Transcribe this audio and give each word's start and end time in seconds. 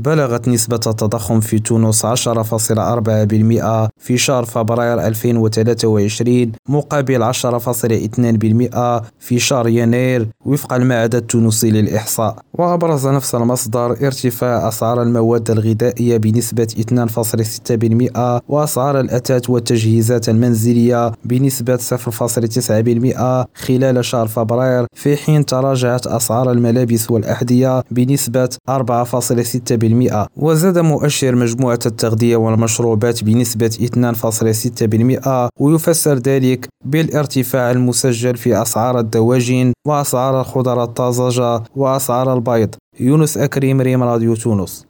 بلغت 0.00 0.48
نسبة 0.48 0.80
التضخم 0.86 1.40
في 1.40 1.58
تونس 1.58 2.06
10.4% 2.06 2.10
في 3.98 4.18
شهر 4.18 4.44
فبراير 4.44 5.06
2023 5.06 6.52
مقابل 6.68 7.32
10.2% 7.32 7.38
في 9.18 9.38
شهر 9.38 9.68
يناير 9.68 10.28
وفق 10.46 10.72
المعهد 10.72 11.14
التونسي 11.14 11.70
للإحصاء. 11.70 12.36
وأبرز 12.60 13.06
نفس 13.06 13.34
المصدر 13.34 13.90
ارتفاع 13.90 14.68
أسعار 14.68 15.02
المواد 15.02 15.50
الغذائية 15.50 16.16
بنسبة 16.16 16.66
2.6% 16.78 18.40
وأسعار 18.48 19.00
الأثاث 19.00 19.50
والتجهيزات 19.50 20.28
المنزلية 20.28 21.12
بنسبة 21.24 21.76
0.9% 21.76 23.46
خلال 23.54 24.04
شهر 24.04 24.26
فبراير 24.28 24.86
في 24.94 25.16
حين 25.16 25.46
تراجعت 25.46 26.06
أسعار 26.06 26.50
الملابس 26.52 27.10
والأحذية 27.10 27.82
بنسبة 27.90 28.48
4.6% 28.70 30.26
وزاد 30.36 30.78
مؤشر 30.78 31.34
مجموعة 31.34 31.78
التغذية 31.86 32.36
والمشروبات 32.36 33.24
بنسبة 33.24 33.70
2.6% 33.70 35.48
ويفسر 35.60 36.14
ذلك 36.14 36.68
بالارتفاع 36.84 37.70
المسجل 37.70 38.36
في 38.36 38.62
أسعار 38.62 38.98
الدواجن 38.98 39.72
وأسعار 39.86 40.40
الخضر 40.40 40.82
الطازجة 40.82 41.62
وأسعار 41.76 42.32
البيض. 42.56 42.74
يونس 43.00 43.38
أكريم 43.38 43.80
ريم 43.80 44.02
راديو 44.02 44.34
تونس. 44.34 44.86